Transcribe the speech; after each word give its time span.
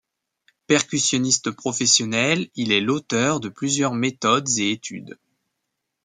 Percussionniste 0.65 1.51
professionnel, 1.51 2.49
il 2.55 2.71
est 2.71 2.81
l'auteur 2.81 3.39
de 3.39 3.49
plusieurs 3.49 3.93
méthodes 3.93 4.49
& 4.49 4.57
études. 4.57 5.19